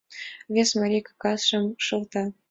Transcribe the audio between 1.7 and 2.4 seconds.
шылта.